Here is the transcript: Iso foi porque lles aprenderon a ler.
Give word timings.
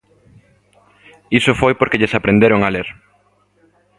Iso 1.39 1.51
foi 1.61 1.73
porque 1.79 1.99
lles 1.99 2.15
aprenderon 2.19 2.61
a 2.63 2.69
ler. 2.75 2.87